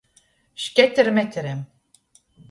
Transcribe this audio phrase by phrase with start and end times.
[0.63, 1.61] Šketermeterem.